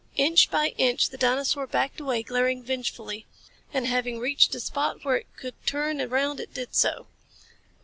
[0.15, 3.27] Inch by inch the dinosaur backed away, glaring vengefully.
[3.71, 7.05] And having reached a spot where it could turn around it did so.